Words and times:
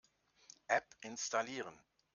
App 0.67 0.95
installieren. 1.01 1.79